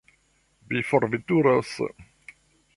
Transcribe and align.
Vi 0.71 0.81
forveturos? 0.93 1.77